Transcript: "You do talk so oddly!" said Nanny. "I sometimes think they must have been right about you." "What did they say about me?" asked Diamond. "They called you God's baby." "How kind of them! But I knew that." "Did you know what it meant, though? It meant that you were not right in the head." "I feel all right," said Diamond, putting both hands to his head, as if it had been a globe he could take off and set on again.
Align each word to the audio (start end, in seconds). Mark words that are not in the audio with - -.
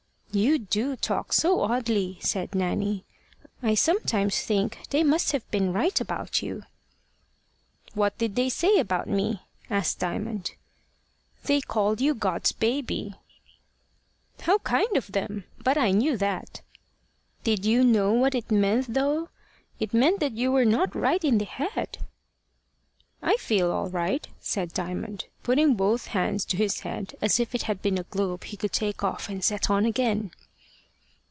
"You 0.33 0.59
do 0.59 0.95
talk 0.95 1.33
so 1.33 1.59
oddly!" 1.59 2.17
said 2.21 2.55
Nanny. 2.55 3.03
"I 3.61 3.75
sometimes 3.75 4.41
think 4.41 4.77
they 4.89 5.03
must 5.03 5.33
have 5.33 5.51
been 5.51 5.73
right 5.73 5.99
about 5.99 6.41
you." 6.41 6.63
"What 7.95 8.17
did 8.17 8.37
they 8.37 8.47
say 8.47 8.77
about 8.79 9.09
me?" 9.09 9.41
asked 9.69 9.99
Diamond. 9.99 10.51
"They 11.43 11.59
called 11.59 11.99
you 11.99 12.15
God's 12.15 12.53
baby." 12.53 13.13
"How 14.39 14.59
kind 14.59 14.95
of 14.95 15.11
them! 15.11 15.43
But 15.61 15.77
I 15.77 15.91
knew 15.91 16.15
that." 16.15 16.61
"Did 17.43 17.65
you 17.65 17.83
know 17.83 18.13
what 18.13 18.33
it 18.33 18.49
meant, 18.49 18.93
though? 18.93 19.27
It 19.81 19.93
meant 19.93 20.21
that 20.21 20.31
you 20.37 20.49
were 20.53 20.63
not 20.63 20.95
right 20.95 21.25
in 21.25 21.39
the 21.39 21.43
head." 21.45 21.97
"I 23.23 23.35
feel 23.37 23.71
all 23.71 23.87
right," 23.89 24.27
said 24.39 24.73
Diamond, 24.73 25.25
putting 25.43 25.75
both 25.75 26.07
hands 26.07 26.43
to 26.45 26.57
his 26.57 26.79
head, 26.79 27.13
as 27.21 27.39
if 27.39 27.53
it 27.53 27.63
had 27.63 27.79
been 27.83 27.99
a 27.99 28.03
globe 28.03 28.45
he 28.45 28.57
could 28.57 28.73
take 28.73 29.03
off 29.03 29.29
and 29.29 29.43
set 29.43 29.69
on 29.69 29.85
again. 29.85 30.31